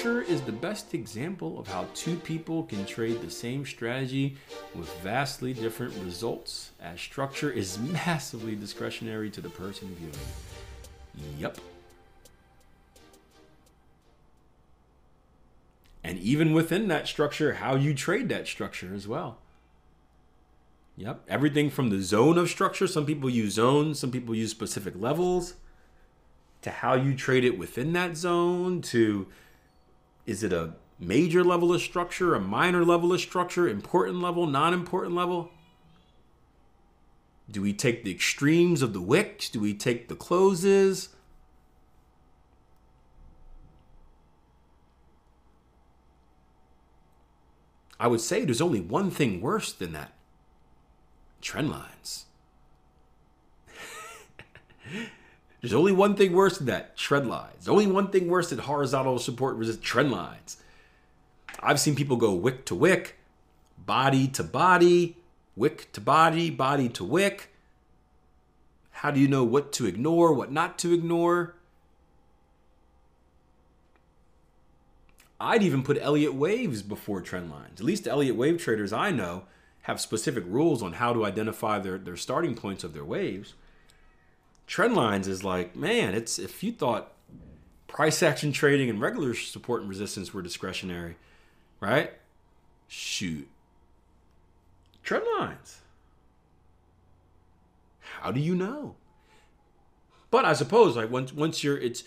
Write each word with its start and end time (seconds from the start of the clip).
Structure 0.00 0.22
is 0.22 0.40
the 0.40 0.52
best 0.52 0.94
example 0.94 1.58
of 1.58 1.68
how 1.68 1.86
two 1.92 2.16
people 2.16 2.62
can 2.62 2.86
trade 2.86 3.20
the 3.20 3.30
same 3.30 3.66
strategy 3.66 4.34
with 4.74 4.90
vastly 5.00 5.52
different 5.52 5.92
results, 6.02 6.70
as 6.80 6.98
structure 6.98 7.50
is 7.50 7.78
massively 8.06 8.56
discretionary 8.56 9.28
to 9.28 9.42
the 9.42 9.50
person 9.50 9.94
viewing. 9.98 11.36
Yep. 11.38 11.58
And 16.02 16.18
even 16.20 16.54
within 16.54 16.88
that 16.88 17.06
structure, 17.06 17.54
how 17.54 17.74
you 17.74 17.92
trade 17.92 18.30
that 18.30 18.46
structure 18.46 18.94
as 18.94 19.06
well. 19.06 19.36
Yep. 20.96 21.24
Everything 21.28 21.68
from 21.68 21.90
the 21.90 22.00
zone 22.00 22.38
of 22.38 22.48
structure, 22.48 22.86
some 22.86 23.04
people 23.04 23.28
use 23.28 23.52
zones, 23.52 23.98
some 23.98 24.10
people 24.10 24.34
use 24.34 24.50
specific 24.50 24.94
levels 24.96 25.56
to 26.62 26.70
how 26.70 26.94
you 26.94 27.14
trade 27.14 27.44
it 27.44 27.58
within 27.58 27.92
that 27.92 28.16
zone 28.16 28.80
to 28.80 29.26
is 30.26 30.42
it 30.42 30.52
a 30.52 30.74
major 30.98 31.42
level 31.42 31.72
of 31.72 31.80
structure, 31.80 32.34
a 32.34 32.40
minor 32.40 32.84
level 32.84 33.12
of 33.12 33.20
structure, 33.20 33.68
important 33.68 34.20
level, 34.20 34.46
non 34.46 34.74
important 34.74 35.14
level? 35.14 35.50
Do 37.50 37.62
we 37.62 37.72
take 37.72 38.04
the 38.04 38.12
extremes 38.12 38.82
of 38.82 38.92
the 38.92 39.00
wicks? 39.00 39.48
Do 39.48 39.60
we 39.60 39.74
take 39.74 40.08
the 40.08 40.14
closes? 40.14 41.08
I 47.98 48.06
would 48.06 48.20
say 48.20 48.44
there's 48.44 48.60
only 48.62 48.80
one 48.80 49.10
thing 49.10 49.40
worse 49.40 49.72
than 49.72 49.92
that 49.92 50.12
trend 51.40 51.70
lines. 51.70 52.26
There's 55.60 55.74
only 55.74 55.92
one 55.92 56.16
thing 56.16 56.32
worse 56.32 56.58
than 56.58 56.66
that 56.68 56.96
trend 56.96 57.28
lines. 57.28 57.54
There's 57.58 57.68
Only 57.68 57.86
one 57.86 58.08
thing 58.08 58.28
worse 58.28 58.50
than 58.50 58.60
horizontal 58.60 59.18
support 59.18 59.56
resist 59.56 59.82
trend 59.82 60.10
lines. 60.10 60.56
I've 61.62 61.80
seen 61.80 61.94
people 61.94 62.16
go 62.16 62.32
wick 62.32 62.64
to 62.66 62.74
wick, 62.74 63.18
body 63.84 64.26
to 64.28 64.42
body, 64.42 65.16
wick 65.56 65.92
to 65.92 66.00
body, 66.00 66.48
body 66.48 66.88
to 66.90 67.04
wick. 67.04 67.50
How 68.92 69.10
do 69.10 69.20
you 69.20 69.28
know 69.28 69.44
what 69.44 69.72
to 69.74 69.86
ignore, 69.86 70.32
what 70.32 70.50
not 70.50 70.78
to 70.78 70.94
ignore? 70.94 71.54
I'd 75.38 75.62
even 75.62 75.82
put 75.82 75.98
Elliott 76.00 76.34
waves 76.34 76.82
before 76.82 77.22
trend 77.22 77.50
lines. 77.50 77.80
At 77.80 77.86
least 77.86 78.06
Elliott 78.06 78.36
wave 78.36 78.58
traders 78.58 78.92
I 78.92 79.10
know 79.10 79.44
have 79.82 80.00
specific 80.00 80.44
rules 80.46 80.82
on 80.82 80.94
how 80.94 81.14
to 81.14 81.24
identify 81.24 81.78
their, 81.78 81.96
their 81.96 82.16
starting 82.16 82.54
points 82.54 82.84
of 82.84 82.92
their 82.92 83.04
waves 83.04 83.54
trend 84.70 84.94
lines 84.94 85.26
is 85.26 85.42
like, 85.42 85.74
man, 85.74 86.14
it's 86.14 86.38
if 86.38 86.62
you 86.62 86.70
thought 86.70 87.12
price 87.88 88.22
action 88.22 88.52
trading 88.52 88.88
and 88.88 89.00
regular 89.00 89.34
support 89.34 89.80
and 89.80 89.90
resistance 89.90 90.32
were 90.32 90.42
discretionary, 90.42 91.16
right? 91.80 92.12
Shoot. 92.86 93.48
Trend 95.02 95.24
lines. 95.38 95.80
How 98.20 98.30
do 98.30 98.38
you 98.38 98.54
know? 98.54 98.94
But 100.30 100.44
I 100.44 100.52
suppose 100.52 100.96
like 100.96 101.10
once 101.10 101.32
once 101.32 101.64
you're 101.64 101.76
it's 101.76 102.04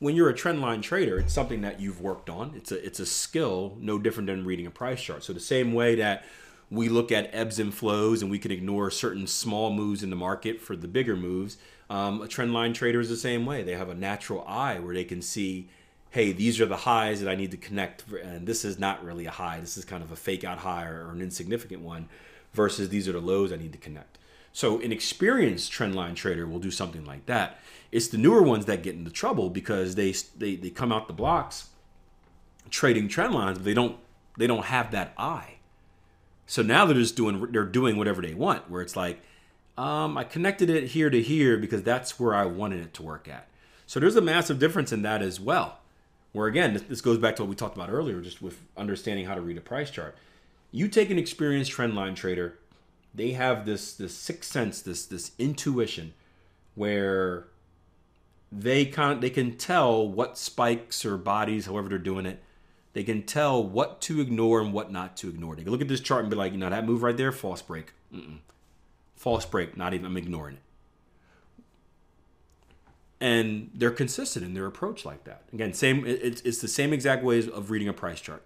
when 0.00 0.14
you're 0.14 0.28
a 0.28 0.34
trend 0.34 0.60
line 0.60 0.82
trader, 0.82 1.18
it's 1.18 1.32
something 1.32 1.62
that 1.62 1.80
you've 1.80 2.02
worked 2.02 2.28
on. 2.28 2.52
It's 2.54 2.72
a 2.72 2.84
it's 2.84 3.00
a 3.00 3.06
skill 3.06 3.78
no 3.80 3.98
different 3.98 4.26
than 4.26 4.44
reading 4.44 4.66
a 4.66 4.70
price 4.70 5.02
chart. 5.02 5.24
So 5.24 5.32
the 5.32 5.40
same 5.40 5.72
way 5.72 5.94
that 5.94 6.26
we 6.74 6.88
look 6.88 7.12
at 7.12 7.30
ebbs 7.32 7.58
and 7.58 7.72
flows 7.72 8.22
and 8.22 8.30
we 8.30 8.38
can 8.38 8.50
ignore 8.50 8.90
certain 8.90 9.26
small 9.26 9.72
moves 9.72 10.02
in 10.02 10.10
the 10.10 10.16
market 10.16 10.60
for 10.60 10.76
the 10.76 10.88
bigger 10.88 11.16
moves. 11.16 11.56
Um, 11.90 12.22
a 12.22 12.28
trend 12.28 12.52
line 12.52 12.72
trader 12.72 13.00
is 13.00 13.08
the 13.08 13.16
same 13.16 13.46
way. 13.46 13.62
They 13.62 13.74
have 13.74 13.88
a 13.88 13.94
natural 13.94 14.44
eye 14.46 14.78
where 14.78 14.94
they 14.94 15.04
can 15.04 15.22
see, 15.22 15.68
hey, 16.10 16.32
these 16.32 16.60
are 16.60 16.66
the 16.66 16.78
highs 16.78 17.20
that 17.20 17.30
I 17.30 17.34
need 17.34 17.50
to 17.50 17.56
connect, 17.56 18.04
and 18.10 18.46
this 18.46 18.64
is 18.64 18.78
not 18.78 19.04
really 19.04 19.26
a 19.26 19.30
high. 19.30 19.60
This 19.60 19.76
is 19.76 19.84
kind 19.84 20.02
of 20.02 20.10
a 20.10 20.16
fake 20.16 20.44
out 20.44 20.58
high 20.58 20.86
or 20.86 21.10
an 21.10 21.20
insignificant 21.20 21.82
one, 21.82 22.08
versus 22.52 22.88
these 22.88 23.08
are 23.08 23.12
the 23.12 23.20
lows 23.20 23.52
I 23.52 23.56
need 23.56 23.72
to 23.72 23.78
connect. 23.78 24.18
So 24.52 24.80
an 24.80 24.92
experienced 24.92 25.72
trend 25.72 25.94
line 25.94 26.14
trader 26.14 26.46
will 26.46 26.60
do 26.60 26.70
something 26.70 27.04
like 27.04 27.26
that. 27.26 27.58
It's 27.90 28.08
the 28.08 28.18
newer 28.18 28.42
ones 28.42 28.66
that 28.66 28.82
get 28.82 28.94
into 28.94 29.10
trouble 29.10 29.50
because 29.50 29.96
they 29.96 30.12
they, 30.36 30.54
they 30.56 30.70
come 30.70 30.92
out 30.92 31.08
the 31.08 31.12
blocks 31.12 31.68
trading 32.70 33.08
trend 33.08 33.34
lines, 33.34 33.58
but 33.58 33.64
they 33.64 33.74
don't 33.74 33.96
they 34.38 34.46
don't 34.46 34.66
have 34.66 34.90
that 34.92 35.12
eye. 35.18 35.53
So 36.54 36.62
now 36.62 36.86
they're 36.86 36.94
just 36.94 37.16
doing 37.16 37.50
they're 37.50 37.64
doing 37.64 37.96
whatever 37.96 38.22
they 38.22 38.32
want. 38.32 38.70
Where 38.70 38.80
it's 38.80 38.94
like, 38.94 39.20
um, 39.76 40.16
I 40.16 40.22
connected 40.22 40.70
it 40.70 40.84
here 40.84 41.10
to 41.10 41.20
here 41.20 41.58
because 41.58 41.82
that's 41.82 42.20
where 42.20 42.32
I 42.32 42.44
wanted 42.44 42.80
it 42.80 42.94
to 42.94 43.02
work 43.02 43.26
at. 43.26 43.48
So 43.88 43.98
there's 43.98 44.14
a 44.14 44.20
massive 44.20 44.60
difference 44.60 44.92
in 44.92 45.02
that 45.02 45.20
as 45.20 45.40
well. 45.40 45.80
Where 46.30 46.46
again, 46.46 46.80
this 46.88 47.00
goes 47.00 47.18
back 47.18 47.34
to 47.36 47.42
what 47.42 47.48
we 47.48 47.56
talked 47.56 47.76
about 47.76 47.90
earlier, 47.90 48.20
just 48.20 48.40
with 48.40 48.60
understanding 48.76 49.26
how 49.26 49.34
to 49.34 49.40
read 49.40 49.58
a 49.58 49.60
price 49.60 49.90
chart. 49.90 50.14
You 50.70 50.86
take 50.86 51.10
an 51.10 51.18
experienced 51.18 51.72
trendline 51.72 52.14
trader, 52.14 52.56
they 53.12 53.32
have 53.32 53.66
this 53.66 53.92
this 53.92 54.16
sixth 54.16 54.52
sense, 54.52 54.80
this 54.80 55.06
this 55.06 55.32
intuition, 55.40 56.14
where 56.76 57.48
they 58.52 58.84
can 58.84 59.18
they 59.18 59.30
can 59.30 59.56
tell 59.56 60.08
what 60.08 60.38
spikes 60.38 61.04
or 61.04 61.16
bodies, 61.16 61.66
however 61.66 61.88
they're 61.88 61.98
doing 61.98 62.26
it, 62.26 62.40
they 62.94 63.04
can 63.04 63.24
tell 63.24 63.62
what 63.62 64.00
to 64.02 64.20
ignore 64.20 64.60
and 64.60 64.72
what 64.72 64.90
not 64.90 65.16
to 65.18 65.28
ignore. 65.28 65.56
They 65.56 65.62
can 65.62 65.72
look 65.72 65.80
at 65.82 65.88
this 65.88 66.00
chart 66.00 66.22
and 66.22 66.30
be 66.30 66.36
like, 66.36 66.52
you 66.52 66.58
know, 66.58 66.70
that 66.70 66.86
move 66.86 67.02
right 67.02 67.16
there, 67.16 67.32
false 67.32 67.60
break. 67.60 67.92
Mm-mm. 68.14 68.38
False 69.16 69.44
break, 69.44 69.76
not 69.76 69.94
even, 69.94 70.06
I'm 70.06 70.16
ignoring 70.16 70.54
it. 70.54 70.60
And 73.20 73.70
they're 73.74 73.90
consistent 73.90 74.44
in 74.44 74.54
their 74.54 74.66
approach 74.66 75.04
like 75.04 75.24
that. 75.24 75.42
Again, 75.52 75.72
same. 75.72 76.04
It's, 76.06 76.40
it's 76.42 76.58
the 76.58 76.68
same 76.68 76.92
exact 76.92 77.24
ways 77.24 77.48
of 77.48 77.70
reading 77.70 77.88
a 77.88 77.92
price 77.92 78.20
chart. 78.20 78.42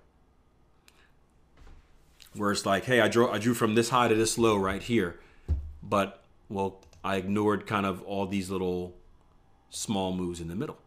Where 2.34 2.52
it's 2.52 2.64
like, 2.64 2.84
hey, 2.84 3.00
I 3.00 3.08
drew 3.08 3.28
I 3.28 3.38
drew 3.38 3.54
from 3.54 3.74
this 3.74 3.88
high 3.88 4.06
to 4.08 4.14
this 4.14 4.38
low 4.38 4.56
right 4.56 4.82
here, 4.82 5.18
but 5.82 6.22
well, 6.48 6.80
I 7.02 7.16
ignored 7.16 7.66
kind 7.66 7.86
of 7.86 8.02
all 8.02 8.26
these 8.26 8.50
little 8.50 8.94
small 9.70 10.12
moves 10.12 10.40
in 10.40 10.46
the 10.46 10.54
middle. 10.54 10.78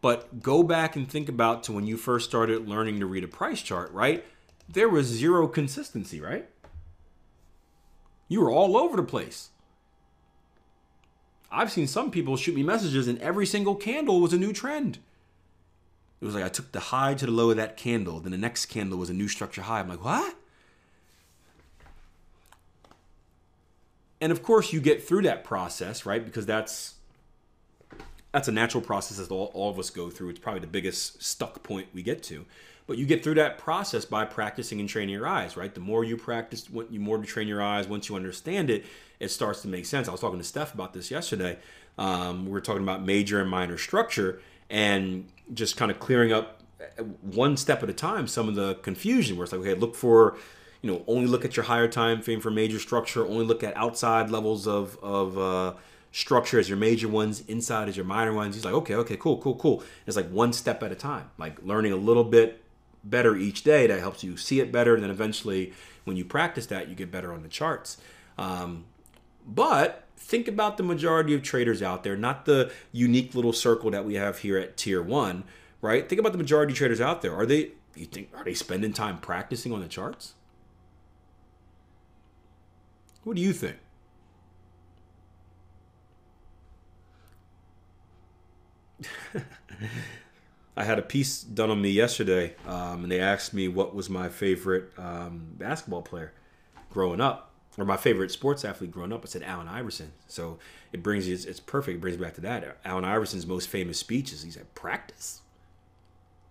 But 0.00 0.42
go 0.42 0.62
back 0.62 0.94
and 0.94 1.08
think 1.08 1.28
about 1.28 1.64
to 1.64 1.72
when 1.72 1.86
you 1.86 1.96
first 1.96 2.28
started 2.28 2.68
learning 2.68 3.00
to 3.00 3.06
read 3.06 3.24
a 3.24 3.28
price 3.28 3.62
chart, 3.62 3.92
right? 3.92 4.24
There 4.68 4.88
was 4.88 5.06
zero 5.06 5.48
consistency, 5.48 6.20
right? 6.20 6.48
You 8.28 8.42
were 8.42 8.50
all 8.50 8.76
over 8.76 8.96
the 8.96 9.02
place. 9.02 9.48
I've 11.50 11.72
seen 11.72 11.86
some 11.86 12.10
people 12.10 12.36
shoot 12.36 12.54
me 12.54 12.62
messages 12.62 13.08
and 13.08 13.18
every 13.20 13.46
single 13.46 13.74
candle 13.74 14.20
was 14.20 14.32
a 14.32 14.38
new 14.38 14.52
trend. 14.52 14.98
It 16.20 16.24
was 16.24 16.34
like 16.34 16.44
I 16.44 16.48
took 16.48 16.72
the 16.72 16.80
high 16.80 17.14
to 17.14 17.26
the 17.26 17.32
low 17.32 17.50
of 17.50 17.56
that 17.56 17.76
candle, 17.76 18.20
then 18.20 18.32
the 18.32 18.38
next 18.38 18.66
candle 18.66 18.98
was 18.98 19.08
a 19.08 19.14
new 19.14 19.28
structure 19.28 19.62
high. 19.62 19.80
I'm 19.80 19.88
like, 19.88 20.04
what? 20.04 20.34
And 24.20 24.32
of 24.32 24.42
course, 24.42 24.72
you 24.72 24.80
get 24.80 25.06
through 25.06 25.22
that 25.22 25.44
process, 25.44 26.04
right? 26.04 26.24
Because 26.24 26.44
that's 26.44 26.94
that's 28.32 28.48
a 28.48 28.52
natural 28.52 28.82
process 28.82 29.18
that 29.18 29.30
all, 29.32 29.50
all 29.54 29.70
of 29.70 29.78
us 29.78 29.90
go 29.90 30.10
through. 30.10 30.30
It's 30.30 30.38
probably 30.38 30.60
the 30.60 30.66
biggest 30.66 31.22
stuck 31.22 31.62
point 31.62 31.88
we 31.94 32.02
get 32.02 32.22
to. 32.24 32.44
But 32.86 32.96
you 32.96 33.04
get 33.04 33.22
through 33.22 33.34
that 33.34 33.58
process 33.58 34.04
by 34.06 34.24
practicing 34.24 34.80
and 34.80 34.88
training 34.88 35.14
your 35.14 35.26
eyes, 35.26 35.56
right? 35.56 35.72
The 35.74 35.80
more 35.80 36.04
you 36.04 36.16
practice, 36.16 36.62
the 36.62 36.98
more 36.98 37.18
you 37.18 37.24
train 37.24 37.46
your 37.46 37.62
eyes, 37.62 37.86
once 37.86 38.08
you 38.08 38.16
understand 38.16 38.70
it, 38.70 38.86
it 39.20 39.28
starts 39.28 39.60
to 39.62 39.68
make 39.68 39.84
sense. 39.84 40.08
I 40.08 40.12
was 40.12 40.20
talking 40.20 40.38
to 40.38 40.44
Steph 40.44 40.72
about 40.72 40.94
this 40.94 41.10
yesterday. 41.10 41.58
Um, 41.98 42.46
we 42.46 42.52
were 42.52 42.60
talking 42.60 42.82
about 42.82 43.04
major 43.04 43.40
and 43.40 43.50
minor 43.50 43.76
structure 43.76 44.40
and 44.70 45.28
just 45.52 45.76
kind 45.76 45.90
of 45.90 45.98
clearing 45.98 46.32
up 46.32 46.62
one 47.22 47.56
step 47.56 47.82
at 47.82 47.90
a 47.90 47.92
time 47.92 48.26
some 48.26 48.48
of 48.48 48.54
the 48.54 48.76
confusion 48.76 49.36
where 49.36 49.44
it's 49.44 49.52
like, 49.52 49.60
okay, 49.60 49.74
look 49.74 49.94
for, 49.94 50.36
you 50.80 50.90
know, 50.90 51.02
only 51.06 51.26
look 51.26 51.44
at 51.44 51.56
your 51.56 51.64
higher 51.64 51.88
time 51.88 52.22
frame 52.22 52.40
for 52.40 52.50
major 52.50 52.78
structure, 52.78 53.26
only 53.26 53.44
look 53.44 53.62
at 53.62 53.76
outside 53.76 54.30
levels 54.30 54.66
of, 54.66 54.98
of 55.02 55.36
uh, 55.36 55.74
structure 56.18 56.58
as 56.58 56.68
your 56.68 56.76
major 56.76 57.06
ones, 57.06 57.44
inside 57.46 57.88
as 57.88 57.96
your 57.96 58.04
minor 58.04 58.32
ones. 58.32 58.56
He's 58.56 58.64
like, 58.64 58.74
okay, 58.74 58.96
okay, 58.96 59.16
cool, 59.16 59.38
cool, 59.38 59.54
cool. 59.54 59.84
It's 60.04 60.16
like 60.16 60.28
one 60.30 60.52
step 60.52 60.82
at 60.82 60.90
a 60.90 60.96
time, 60.96 61.30
like 61.38 61.62
learning 61.62 61.92
a 61.92 61.96
little 61.96 62.24
bit 62.24 62.60
better 63.04 63.36
each 63.36 63.62
day 63.62 63.86
that 63.86 64.00
helps 64.00 64.24
you 64.24 64.36
see 64.36 64.58
it 64.58 64.72
better. 64.72 64.94
And 64.94 65.04
then 65.04 65.12
eventually, 65.12 65.72
when 66.02 66.16
you 66.16 66.24
practice 66.24 66.66
that, 66.66 66.88
you 66.88 66.96
get 66.96 67.12
better 67.12 67.32
on 67.32 67.44
the 67.44 67.48
charts. 67.48 67.98
Um, 68.36 68.86
but 69.46 70.06
think 70.16 70.48
about 70.48 70.76
the 70.76 70.82
majority 70.82 71.34
of 71.36 71.44
traders 71.44 71.82
out 71.82 72.02
there, 72.02 72.16
not 72.16 72.46
the 72.46 72.72
unique 72.90 73.36
little 73.36 73.52
circle 73.52 73.92
that 73.92 74.04
we 74.04 74.14
have 74.14 74.38
here 74.38 74.58
at 74.58 74.76
tier 74.76 75.00
one, 75.00 75.44
right? 75.80 76.08
Think 76.08 76.18
about 76.18 76.32
the 76.32 76.38
majority 76.38 76.72
of 76.72 76.78
traders 76.78 77.00
out 77.00 77.22
there. 77.22 77.32
Are 77.32 77.46
they 77.46 77.70
you 77.94 78.06
think 78.06 78.30
are 78.34 78.42
they 78.42 78.54
spending 78.54 78.92
time 78.92 79.18
practicing 79.18 79.72
on 79.72 79.80
the 79.80 79.88
charts? 79.88 80.34
What 83.22 83.36
do 83.36 83.42
you 83.42 83.52
think? 83.52 83.76
I 90.78 90.84
had 90.84 91.00
a 91.00 91.02
piece 91.02 91.42
done 91.42 91.70
on 91.70 91.82
me 91.82 91.90
yesterday, 91.90 92.54
um, 92.64 93.02
and 93.02 93.10
they 93.10 93.18
asked 93.18 93.52
me 93.52 93.66
what 93.66 93.96
was 93.96 94.08
my 94.08 94.28
favorite 94.28 94.92
um, 94.96 95.48
basketball 95.58 96.02
player 96.02 96.32
growing 96.88 97.20
up, 97.20 97.50
or 97.76 97.84
my 97.84 97.96
favorite 97.96 98.30
sports 98.30 98.64
athlete 98.64 98.92
growing 98.92 99.12
up. 99.12 99.24
I 99.24 99.26
said 99.26 99.42
Allen 99.42 99.66
Iverson. 99.66 100.12
So 100.28 100.60
it 100.92 101.02
brings 101.02 101.26
it's, 101.26 101.46
it's 101.46 101.58
perfect. 101.58 101.96
It 101.96 102.00
brings 102.00 102.16
me 102.16 102.22
back 102.24 102.34
to 102.34 102.40
that. 102.42 102.78
Allen 102.84 103.04
Iverson's 103.04 103.44
most 103.44 103.68
famous 103.68 103.98
speech 103.98 104.32
is 104.32 104.44
he 104.44 104.52
said, 104.52 104.72
"Practice, 104.76 105.42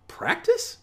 practice." 0.08 0.76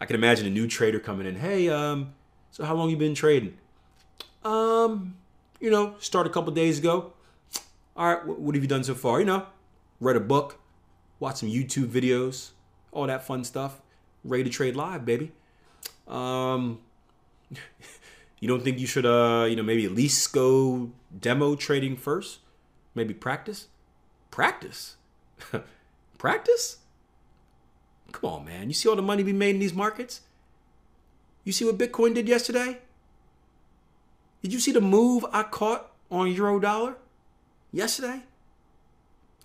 I 0.00 0.06
can 0.06 0.16
imagine 0.16 0.46
a 0.46 0.50
new 0.50 0.66
trader 0.66 0.98
coming 0.98 1.26
in. 1.26 1.36
Hey, 1.36 1.68
um, 1.68 2.14
so 2.52 2.64
how 2.64 2.74
long 2.74 2.88
you 2.88 2.96
been 2.96 3.14
trading? 3.14 3.58
Um, 4.46 5.18
you 5.60 5.70
know, 5.70 5.94
start 6.00 6.26
a 6.26 6.30
couple 6.30 6.54
days 6.54 6.78
ago. 6.78 7.12
All 7.96 8.06
right, 8.06 8.26
what 8.26 8.54
have 8.54 8.64
you 8.64 8.68
done 8.68 8.82
so 8.82 8.94
far? 8.94 9.20
You 9.20 9.26
know, 9.26 9.46
read 10.00 10.16
a 10.16 10.20
book, 10.20 10.58
watch 11.22 11.36
some 11.36 11.48
YouTube 11.48 11.86
videos, 11.86 12.50
all 12.90 13.06
that 13.06 13.24
fun 13.24 13.44
stuff. 13.44 13.80
Ready 14.24 14.44
to 14.44 14.50
trade 14.50 14.74
live, 14.74 15.04
baby. 15.04 15.30
Um, 16.08 16.80
you 18.40 18.48
don't 18.48 18.62
think 18.62 18.80
you 18.80 18.88
should, 18.88 19.06
uh, 19.06 19.46
you 19.48 19.54
know, 19.54 19.62
maybe 19.62 19.84
at 19.84 19.92
least 19.92 20.32
go 20.32 20.90
demo 21.18 21.54
trading 21.54 21.96
first? 21.96 22.40
Maybe 22.94 23.14
practice? 23.14 23.68
Practice? 24.32 24.96
practice? 26.18 26.78
Come 28.10 28.30
on, 28.30 28.44
man. 28.44 28.66
You 28.66 28.74
see 28.74 28.88
all 28.88 28.96
the 28.96 29.02
money 29.02 29.22
be 29.22 29.32
made 29.32 29.54
in 29.54 29.60
these 29.60 29.72
markets? 29.72 30.22
You 31.44 31.52
see 31.52 31.64
what 31.64 31.78
Bitcoin 31.78 32.14
did 32.14 32.28
yesterday? 32.28 32.78
Did 34.42 34.52
you 34.52 34.58
see 34.58 34.72
the 34.72 34.80
move 34.80 35.24
I 35.32 35.44
caught 35.44 35.92
on 36.10 36.32
euro 36.32 36.58
dollar 36.58 36.96
yesterday? 37.70 38.22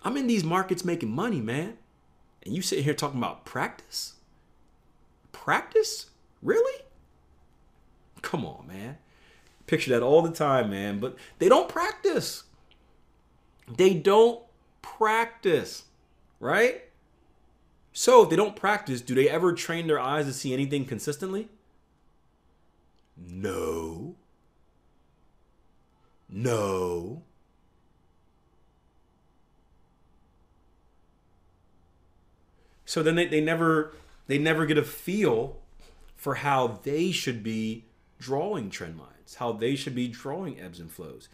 I'm 0.04 0.18
in 0.18 0.28
these 0.28 0.44
markets 0.44 0.86
making 0.86 1.12
money, 1.12 1.42
man. 1.42 1.78
And 2.44 2.56
you 2.56 2.62
sitting 2.62 2.84
here 2.84 2.94
talking 2.94 3.20
about 3.20 3.46
practice? 3.46 4.14
Practice? 5.32 6.08
Really? 6.42 6.84
Come 8.22 8.46
on, 8.46 8.68
man. 8.68 8.98
Picture 9.66 9.92
that 9.92 10.04
all 10.04 10.22
the 10.22 10.32
time, 10.32 10.70
man. 10.70 11.00
But 11.00 11.18
they 11.40 11.50
don't 11.50 11.68
practice. 11.68 12.44
They 13.68 13.94
don't 13.94 14.42
practice, 14.82 15.86
right? 16.40 16.84
So 17.92 18.24
if 18.24 18.30
they 18.30 18.36
don't 18.36 18.56
practice, 18.56 19.02
do 19.02 19.16
they 19.16 19.30
ever 19.30 19.54
train 19.54 19.88
their 19.88 20.00
eyes 20.00 20.26
to 20.26 20.34
see 20.34 20.54
anything 20.54 20.86
consistently? 20.86 21.50
No. 23.18 24.16
No. 26.30 27.24
So 32.88 33.04
then 33.04 33.16
they, 33.16 33.26
they 33.28 33.42
never 33.42 33.92
they 34.28 34.38
never 34.38 34.66
get 34.66 34.78
a 34.78 34.84
feel 34.84 35.58
for 36.16 36.36
how 36.36 36.80
they 36.84 37.12
should 37.12 37.44
be 37.44 37.84
drawing 38.18 38.70
trend 38.70 38.98
lines, 38.98 39.36
how 39.36 39.52
they 39.52 39.76
should 39.76 39.94
be 39.94 40.08
drawing 40.08 40.60
ebbs 40.60 40.80
and 40.80 40.90
flows. 40.90 41.28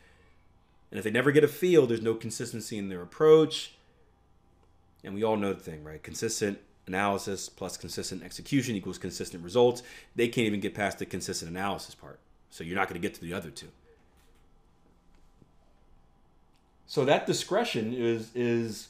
And 0.91 0.97
if 0.97 1.03
they 1.03 1.11
never 1.11 1.31
get 1.31 1.43
a 1.43 1.47
feel, 1.47 1.85
there's 1.85 2.01
no 2.01 2.15
consistency 2.15 2.77
in 2.77 2.89
their 2.89 3.01
approach. 3.01 3.75
And 5.03 5.13
we 5.13 5.23
all 5.23 5.37
know 5.37 5.53
the 5.53 5.59
thing, 5.59 5.83
right? 5.83 6.01
Consistent 6.01 6.59
analysis 6.87 7.49
plus 7.49 7.77
consistent 7.77 8.23
execution 8.23 8.75
equals 8.75 8.97
consistent 8.97 9.43
results. 9.43 9.83
They 10.15 10.27
can't 10.27 10.47
even 10.47 10.59
get 10.59 10.73
past 10.73 10.99
the 10.99 11.05
consistent 11.05 11.51
analysis 11.51 11.93
part. 11.93 12.19
So 12.49 12.63
you're 12.63 12.75
not 12.75 12.87
going 12.89 12.99
to 12.99 13.07
get 13.07 13.13
to 13.15 13.21
the 13.21 13.33
other 13.33 13.51
two. 13.51 13.69
So 16.87 17.05
that 17.05 17.27
discretion 17.27 17.93
is 17.93 18.31
is 18.35 18.87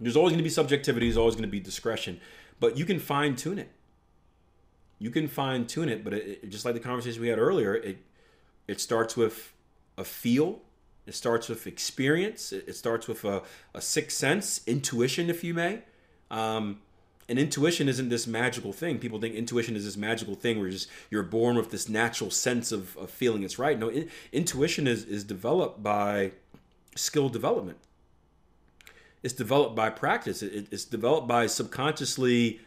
there's 0.00 0.16
always 0.16 0.32
going 0.32 0.38
to 0.38 0.44
be 0.44 0.50
subjectivity, 0.50 1.06
there's 1.06 1.16
always 1.16 1.34
going 1.34 1.44
to 1.44 1.50
be 1.50 1.60
discretion, 1.60 2.20
but 2.58 2.76
you 2.76 2.84
can 2.84 2.98
fine 2.98 3.36
tune 3.36 3.58
it. 3.58 3.70
You 4.98 5.10
can 5.10 5.28
fine 5.28 5.66
tune 5.66 5.88
it, 5.88 6.04
but 6.04 6.12
it, 6.12 6.50
just 6.50 6.64
like 6.64 6.74
the 6.74 6.80
conversation 6.80 7.20
we 7.20 7.28
had 7.28 7.38
earlier, 7.38 7.74
it 7.74 7.98
it 8.68 8.80
starts 8.80 9.16
with 9.16 9.52
a 9.98 10.04
feel, 10.04 10.60
it 11.06 11.14
starts 11.14 11.48
with 11.48 11.66
experience, 11.66 12.52
it, 12.52 12.64
it 12.68 12.76
starts 12.76 13.08
with 13.08 13.24
a, 13.24 13.42
a 13.74 13.80
sixth 13.80 14.16
sense, 14.16 14.60
intuition, 14.66 15.28
if 15.28 15.42
you 15.42 15.54
may. 15.54 15.82
Um, 16.30 16.80
and 17.28 17.38
intuition 17.38 17.88
isn't 17.88 18.08
this 18.08 18.26
magical 18.26 18.72
thing. 18.72 18.98
People 18.98 19.20
think 19.20 19.34
intuition 19.34 19.76
is 19.76 19.84
this 19.84 19.96
magical 19.96 20.34
thing 20.34 20.58
where 20.58 20.66
you're 20.66 20.72
just 20.72 20.88
you're 21.10 21.22
born 21.22 21.56
with 21.56 21.70
this 21.70 21.88
natural 21.88 22.30
sense 22.30 22.72
of, 22.72 22.96
of 22.96 23.10
feeling 23.10 23.42
it's 23.42 23.58
right. 23.58 23.78
No, 23.78 23.88
in, 23.88 24.10
intuition 24.32 24.86
is 24.86 25.04
is 25.04 25.24
developed 25.24 25.82
by 25.82 26.32
skill 26.96 27.28
development 27.28 27.78
it's 29.22 29.34
developed 29.34 29.76
by 29.76 29.90
practice. 29.90 30.42
It, 30.42 30.68
it's 30.70 30.84
developed 30.84 31.28
by 31.28 31.46
subconsciously 31.46 32.60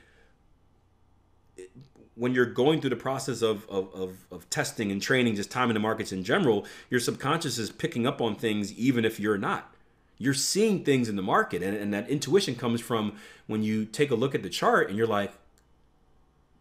when 2.16 2.34
you're 2.34 2.46
going 2.46 2.80
through 2.80 2.92
the 2.92 2.96
process 2.96 3.42
of, 3.42 3.68
of, 3.70 3.94
of, 3.94 4.18
of, 4.32 4.50
testing 4.50 4.92
and 4.92 5.02
training, 5.02 5.36
just 5.36 5.50
time 5.50 5.70
in 5.70 5.74
the 5.74 5.80
markets 5.80 6.12
in 6.12 6.24
general, 6.24 6.66
your 6.90 7.00
subconscious 7.00 7.58
is 7.58 7.72
picking 7.72 8.06
up 8.06 8.22
on 8.22 8.36
things 8.36 8.72
even 8.74 9.04
if 9.04 9.20
you're 9.20 9.38
not. 9.38 9.74
You're 10.20 10.36
seeing 10.36 10.84
things 10.84 11.10
in 11.10 11.16
the 11.16 11.24
market, 11.24 11.64
and, 11.64 11.76
and 11.76 11.92
that 11.94 12.08
intuition 12.08 12.56
comes 12.56 12.82
from 12.82 13.18
when 13.48 13.64
you 13.64 13.84
take 13.86 14.12
a 14.12 14.16
look 14.16 14.36
at 14.36 14.44
the 14.44 14.50
chart 14.50 14.90
and 14.90 14.98
you're 14.98 15.08
like, 15.08 15.34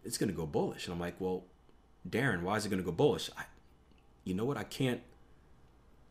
it's 0.04 0.16
going 0.16 0.30
to 0.30 0.36
go 0.36 0.46
bullish. 0.46 0.86
And 0.86 0.94
I'm 0.94 1.00
like, 1.00 1.20
well, 1.20 1.44
Darren, 2.08 2.42
why 2.42 2.56
is 2.56 2.64
it 2.64 2.70
going 2.70 2.80
to 2.80 2.84
go 2.84 2.92
bullish? 2.92 3.28
I, 3.36 3.44
you 4.24 4.34
know 4.34 4.44
what? 4.44 4.56
I 4.56 4.64
can't 4.64 5.02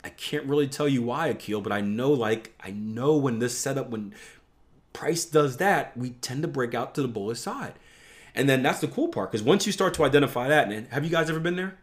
I 0.03 0.09
can't 0.09 0.45
really 0.45 0.67
tell 0.67 0.87
you 0.87 1.03
why, 1.03 1.27
Akil, 1.27 1.61
but 1.61 1.71
I 1.71 1.81
know 1.81 2.11
like 2.11 2.53
I 2.59 2.71
know 2.71 3.15
when 3.15 3.39
this 3.39 3.57
setup 3.57 3.89
when 3.89 4.13
price 4.93 5.25
does 5.25 5.57
that, 5.57 5.95
we 5.95 6.11
tend 6.11 6.41
to 6.41 6.47
break 6.47 6.73
out 6.73 6.95
to 6.95 7.01
the 7.01 7.07
bullish 7.07 7.39
side. 7.39 7.73
And 8.33 8.47
then 8.47 8.63
that's 8.63 8.79
the 8.79 8.87
cool 8.87 9.09
part 9.09 9.31
because 9.31 9.43
once 9.43 9.65
you 9.65 9.71
start 9.71 9.93
to 9.95 10.03
identify 10.03 10.47
that, 10.47 10.71
and 10.71 10.87
have 10.87 11.03
you 11.03 11.11
guys 11.11 11.29
ever 11.29 11.39
been 11.39 11.55
there? 11.55 11.77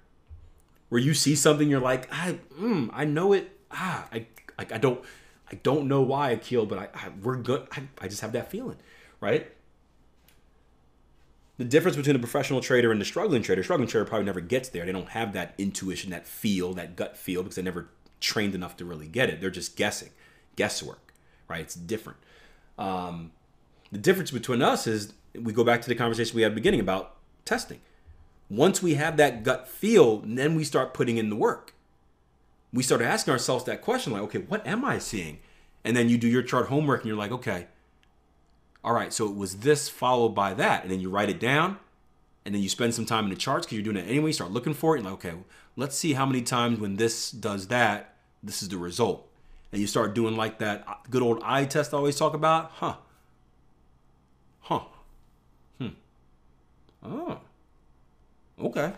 Where 0.88 1.00
you 1.00 1.12
see 1.12 1.34
something, 1.34 1.68
you're 1.68 1.80
like, 1.80 2.08
I, 2.10 2.38
mm, 2.58 2.88
I 2.94 3.04
know 3.04 3.34
it. 3.34 3.58
Ah, 3.70 4.08
I, 4.10 4.26
I, 4.58 4.66
I 4.72 4.78
don't, 4.78 5.04
I 5.52 5.56
don't 5.56 5.87
know 5.87 6.00
why, 6.00 6.30
Akil, 6.30 6.64
but 6.64 6.78
I, 6.78 6.88
I 6.94 7.08
we're 7.22 7.37
good. 7.37 7.66
I, 7.72 7.82
I 8.00 8.08
just 8.08 8.22
have 8.22 8.32
that 8.32 8.50
feeling, 8.50 8.76
right? 9.20 9.50
The 11.58 11.64
difference 11.64 11.96
between 11.96 12.16
a 12.16 12.20
professional 12.20 12.60
trader 12.60 12.92
and 12.92 13.00
the 13.00 13.04
struggling 13.04 13.42
trader, 13.42 13.62
struggling 13.64 13.88
trader 13.88 14.04
probably 14.04 14.25
never 14.25 14.40
gets 14.40 14.68
there. 14.68 14.87
They 14.87 14.92
don't 14.92 15.08
have 15.10 15.32
that 15.32 15.54
intuition, 15.58 16.10
that 16.10 16.26
feel, 16.26 16.72
that 16.75 16.94
gut 16.94 17.16
feel 17.16 17.42
because 17.42 17.56
they 17.56 17.62
never 17.62 17.88
trained 18.20 18.54
enough 18.54 18.76
to 18.78 18.84
really 18.84 19.08
get 19.08 19.28
it. 19.28 19.40
They're 19.40 19.50
just 19.50 19.76
guessing, 19.76 20.10
guesswork, 20.56 21.12
right? 21.48 21.60
It's 21.60 21.75
different. 21.75 22.18
Um, 22.78 23.32
the 23.90 23.98
difference 23.98 24.30
between 24.30 24.62
us 24.62 24.87
is 24.87 25.12
we 25.34 25.52
go 25.52 25.64
back 25.64 25.82
to 25.82 25.88
the 25.88 25.94
conversation 25.94 26.37
we 26.37 26.42
had 26.42 26.54
beginning 26.54 26.80
about 26.80 27.16
testing. 27.44 27.80
Once 28.50 28.82
we 28.82 28.94
have 28.94 29.16
that 29.16 29.42
gut 29.42 29.68
feel, 29.68 30.18
then 30.25 30.54
we 30.54 30.64
start 30.64 30.94
putting 30.94 31.18
in 31.18 31.30
the 31.30 31.37
work. 31.37 31.75
We 32.72 32.82
start 32.82 33.02
asking 33.02 33.32
ourselves 33.32 33.64
that 33.64 33.82
question 33.82 34.12
like, 34.12 34.22
okay, 34.22 34.38
what 34.40 34.66
am 34.66 34.84
I 34.84 34.98
seeing? 34.98 35.38
And 35.84 35.96
then 35.96 36.08
you 36.08 36.18
do 36.18 36.28
your 36.28 36.42
chart 36.42 36.68
homework 36.68 37.00
and 37.00 37.08
you're 37.08 37.16
like, 37.16 37.32
okay, 37.32 37.66
all 38.84 38.92
right, 38.92 39.12
so 39.12 39.26
it 39.26 39.34
was 39.34 39.58
this 39.58 39.88
followed 39.88 40.30
by 40.30 40.54
that. 40.54 40.82
And 40.82 40.90
then 40.90 41.00
you 41.00 41.10
write 41.10 41.30
it 41.30 41.40
down 41.40 41.78
and 42.49 42.55
then 42.55 42.62
you 42.62 42.71
spend 42.71 42.95
some 42.95 43.05
time 43.05 43.25
in 43.25 43.31
the 43.31 43.37
charts 43.37 43.67
because 43.67 43.76
you're 43.76 43.85
doing 43.93 44.02
it 44.02 44.09
anyway. 44.09 44.31
You 44.31 44.33
start 44.33 44.52
looking 44.52 44.73
for 44.73 44.97
it. 44.97 45.02
You're 45.02 45.11
like, 45.11 45.23
okay, 45.23 45.37
let's 45.76 45.95
see 45.95 46.14
how 46.14 46.25
many 46.25 46.40
times 46.40 46.81
when 46.81 46.97
this 46.97 47.31
does 47.31 47.69
that, 47.69 48.14
this 48.43 48.62
is 48.62 48.71
the 48.71 48.78
result. 48.78 49.28
And 49.71 49.83
you 49.83 49.87
start 49.87 50.14
doing 50.14 50.35
like 50.35 50.59
that 50.61 50.87
good 51.11 51.21
old 51.21 51.43
eye 51.45 51.67
test 51.67 51.93
I 51.93 51.99
always 51.99 52.17
talk 52.17 52.33
about. 52.33 52.71
Huh. 52.76 52.97
Huh. 54.61 54.81
Hmm. 55.78 55.88
Oh. 57.02 57.38
Okay. 58.59 58.95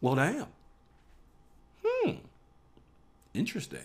Well, 0.00 0.14
damn. 0.14 0.46
Hmm. 1.84 2.12
Interesting. 3.34 3.84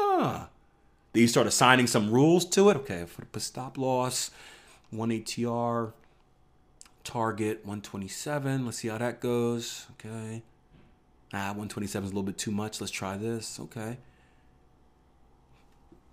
Ah. 0.00 0.48
Then 1.12 1.20
you 1.20 1.28
start 1.28 1.46
assigning 1.46 1.86
some 1.86 2.10
rules 2.10 2.44
to 2.46 2.68
it. 2.70 2.76
Okay, 2.78 3.04
for 3.04 3.28
the 3.30 3.38
stop 3.38 3.78
loss, 3.78 4.32
one 4.90 5.10
ATR, 5.10 5.92
target 7.04 7.58
127. 7.58 8.64
Let's 8.64 8.78
see 8.78 8.88
how 8.88 8.98
that 8.98 9.20
goes. 9.20 9.86
Okay. 9.92 10.42
Ah, 11.32 11.48
127 11.48 12.06
is 12.06 12.10
a 12.10 12.14
little 12.14 12.24
bit 12.24 12.38
too 12.38 12.50
much. 12.50 12.80
Let's 12.80 12.90
try 12.90 13.16
this. 13.16 13.60
Okay. 13.60 13.98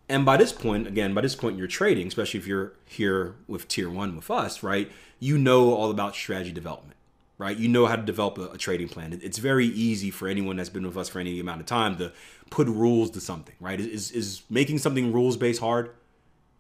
And 0.10 0.26
by 0.26 0.38
this 0.38 0.54
point, 0.54 0.88
again, 0.88 1.14
by 1.14 1.22
this 1.22 1.36
point 1.36 1.58
you're 1.58 1.68
trading, 1.68 2.08
especially 2.08 2.40
if 2.40 2.48
you're 2.48 2.74
here 2.86 3.36
with 3.48 3.68
tier 3.68 3.90
one 3.90 4.16
with 4.16 4.32
us, 4.32 4.64
right, 4.64 4.90
you 5.20 5.38
know 5.38 5.74
all 5.74 5.92
about 5.92 6.16
strategy 6.16 6.52
development, 6.52 6.96
right? 7.38 7.58
You 7.58 7.68
know 7.68 7.88
how 7.88 7.98
to 7.98 8.02
develop 8.02 8.38
a, 8.38 8.52
a, 8.52 8.58
trading 8.58 8.88
plan. 8.88 9.20
It's 9.22 9.38
very 9.38 9.66
easy 9.66 10.10
for 10.10 10.30
anyone 10.30 10.56
that's 10.56 10.70
been 10.70 10.86
with 10.86 10.96
us 10.96 11.10
for 11.10 11.20
any 11.20 11.40
amount 11.42 11.60
of 11.60 11.66
time 11.66 11.98
to 11.98 12.14
put 12.50 12.68
rules 12.68 13.10
to 13.12 13.22
something, 13.22 13.56
right? 13.60 13.80
Is, 13.80 14.12
is 14.12 14.44
making 14.50 14.78
something 14.78 15.12
rules 15.12 15.36
based 15.36 15.60
hard? 15.60 15.90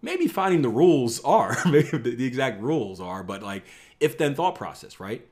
Maybe 0.01 0.27
finding 0.27 0.61
the 0.61 0.69
rules 0.69 1.23
are, 1.23 1.57
maybe 1.65 1.97
the, 1.97 2.25
exact 2.25 2.61
rules 2.61 2.99
are, 2.99 3.23
but 3.23 3.41
like 3.41 3.63
if 3.99 4.17
then 4.17 4.35
thought 4.35 4.55
process, 4.55 4.99
right? 4.99 5.27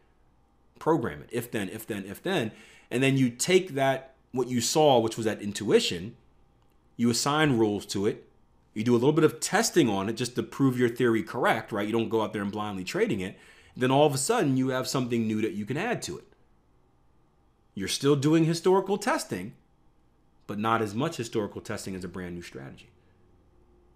Program 0.79 1.22
it, 1.22 1.29
if 1.31 1.51
then, 1.51 1.69
if 1.69 1.86
then, 1.86 2.05
if 2.05 2.22
then. 2.22 2.51
And 2.91 3.01
then 3.01 3.17
you 3.17 3.29
take 3.29 3.69
that, 3.75 4.13
what 4.31 4.48
you 4.48 4.62
saw, 4.62 5.00
which 5.00 5.17
was 5.17 5.25
that 5.25 5.41
intuition, 5.41 6.15
you 6.98 7.10
assign 7.10 7.57
rules 7.57 7.86
to 7.88 8.05
it. 8.05 8.27
You 8.74 8.84
do 8.84 8.93
a 8.93 8.98
little 8.98 9.13
bit 9.13 9.24
of 9.24 9.39
testing 9.39 9.89
on 9.89 10.10
it 10.10 10.13
just 10.13 10.36
to 10.36 10.43
prove 10.43 10.77
your 10.77 10.89
theory 10.89 11.24
correct, 11.24 11.72
right? 11.72 11.88
You 11.88 11.93
don't 11.93 12.10
go 12.10 12.22
out 12.22 12.34
there 12.34 12.41
and 12.41 12.51
blindly 12.51 12.84
trading 12.84 13.22
it. 13.22 13.38
Then 13.77 13.91
all 13.91 14.05
of 14.05 14.13
a 14.13 14.17
sudden, 14.17 14.57
you 14.57 14.69
have 14.69 14.88
something 14.88 15.27
new 15.27 15.41
that 15.41 15.53
you 15.53 15.65
can 15.65 15.77
add 15.77 16.01
to 16.03 16.17
it. 16.17 16.25
You're 17.74 17.88
still 17.88 18.15
doing 18.15 18.45
historical 18.45 18.98
testing, 18.98 19.53
but 20.48 20.60
not 20.60 20.81
as 20.81 20.93
much 20.93 21.17
historical 21.17 21.62
testing 21.62 21.95
as 21.95 22.03
a 22.03 22.07
brand 22.07 22.36
new 22.36 22.41
strategy. 22.41 22.89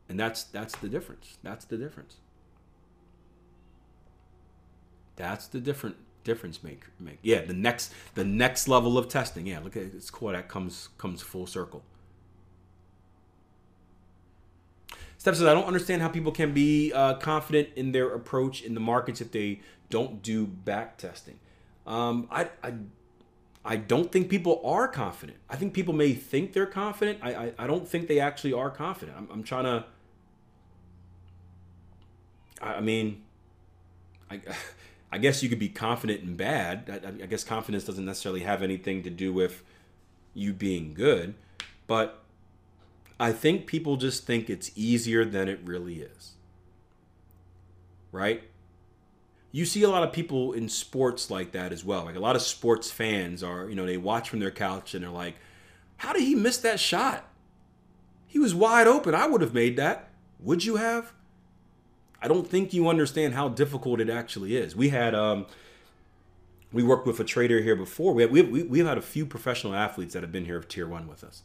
And 0.09 0.19
that's 0.19 0.43
that's 0.43 0.75
the 0.77 0.89
difference. 0.89 1.37
That's 1.43 1.65
the 1.65 1.77
difference. 1.77 2.17
That's 5.15 5.47
the 5.47 5.59
different 5.59 5.97
difference 6.23 6.63
make 6.63 6.85
make. 6.99 7.19
Yeah, 7.21 7.41
the 7.41 7.53
next 7.53 7.93
the 8.15 8.25
next 8.25 8.67
level 8.67 8.97
of 8.97 9.07
testing. 9.07 9.45
Yeah, 9.47 9.59
look 9.59 9.77
at 9.77 9.83
it's 9.83 10.09
cool 10.09 10.29
that 10.31 10.49
comes 10.49 10.89
comes 10.97 11.21
full 11.21 11.45
circle. 11.45 11.83
Steph 15.19 15.35
says, 15.35 15.47
I 15.47 15.53
don't 15.53 15.65
understand 15.65 16.01
how 16.01 16.07
people 16.07 16.31
can 16.31 16.53
be 16.53 16.93
uh, 16.93 17.15
confident 17.15 17.67
in 17.75 17.91
their 17.91 18.09
approach 18.15 18.61
in 18.61 18.73
the 18.73 18.79
markets 18.79 19.19
if 19.19 19.31
they 19.33 19.59
don't 19.89 20.23
do 20.23 20.47
back 20.47 20.97
testing. 20.97 21.39
Um, 21.85 22.29
I, 22.31 22.47
I, 22.63 22.73
I 23.65 23.75
don't 23.75 24.13
think 24.13 24.29
people 24.29 24.61
are 24.63 24.87
confident. 24.87 25.37
I 25.49 25.57
think 25.57 25.73
people 25.73 25.93
may 25.93 26.13
think 26.13 26.53
they're 26.53 26.65
confident. 26.65 27.19
I, 27.21 27.33
I, 27.33 27.53
I 27.59 27.67
don't 27.67 27.85
think 27.85 28.07
they 28.07 28.21
actually 28.21 28.53
are 28.53 28.69
confident. 28.69 29.17
I'm, 29.17 29.27
I'm 29.29 29.43
trying 29.43 29.65
to. 29.65 29.85
I 32.61 32.81
mean, 32.81 33.23
I, 34.29 34.41
I 35.11 35.17
guess 35.17 35.41
you 35.41 35.49
could 35.49 35.59
be 35.59 35.69
confident 35.69 36.21
and 36.21 36.37
bad. 36.37 37.01
I, 37.03 37.23
I 37.23 37.25
guess 37.25 37.43
confidence 37.43 37.83
doesn't 37.83 38.05
necessarily 38.05 38.41
have 38.41 38.61
anything 38.61 39.03
to 39.03 39.09
do 39.09 39.33
with 39.33 39.63
you 40.33 40.53
being 40.53 40.93
good, 40.93 41.33
but 41.87 42.23
I 43.19 43.31
think 43.31 43.65
people 43.65 43.97
just 43.97 44.25
think 44.25 44.49
it's 44.49 44.71
easier 44.75 45.25
than 45.25 45.47
it 45.49 45.59
really 45.63 46.01
is. 46.01 46.33
Right? 48.11 48.43
You 49.51 49.65
see 49.65 49.81
a 49.81 49.89
lot 49.89 50.03
of 50.03 50.13
people 50.13 50.53
in 50.53 50.69
sports 50.69 51.31
like 51.31 51.51
that 51.51 51.73
as 51.73 51.83
well. 51.83 52.05
Like 52.05 52.15
a 52.15 52.19
lot 52.19 52.35
of 52.35 52.41
sports 52.41 52.91
fans 52.91 53.43
are, 53.43 53.67
you 53.67 53.75
know, 53.75 53.85
they 53.85 53.97
watch 53.97 54.29
from 54.29 54.39
their 54.39 54.51
couch 54.51 54.93
and 54.93 55.03
they're 55.03 55.11
like, 55.11 55.35
how 55.97 56.13
did 56.13 56.21
he 56.21 56.35
miss 56.35 56.57
that 56.59 56.79
shot? 56.79 57.27
He 58.27 58.37
was 58.37 58.53
wide 58.53 58.87
open. 58.87 59.15
I 59.15 59.27
would 59.27 59.41
have 59.41 59.53
made 59.55 59.75
that. 59.77 60.09
Would 60.39 60.63
you 60.63 60.75
have? 60.75 61.13
I 62.21 62.27
don't 62.27 62.47
think 62.47 62.73
you 62.73 62.89
understand 62.89 63.33
how 63.33 63.49
difficult 63.49 64.01
it 64.01 64.09
actually 64.09 64.55
is. 64.55 64.75
We 64.75 64.89
had 64.89 65.15
um 65.15 65.45
we 66.71 66.83
worked 66.83 67.07
with 67.07 67.19
a 67.19 67.23
trader 67.23 67.61
here 67.61 67.75
before. 67.75 68.13
We 68.13 68.21
have, 68.21 68.31
we 68.31 68.39
have, 68.39 68.49
we've 68.49 68.85
had 68.85 68.97
a 68.97 69.01
few 69.01 69.25
professional 69.25 69.73
athletes 69.73 70.13
that 70.13 70.21
have 70.21 70.31
been 70.31 70.45
here 70.45 70.57
of 70.57 70.67
tier 70.67 70.87
one 70.87 71.07
with 71.07 71.23
us. 71.23 71.41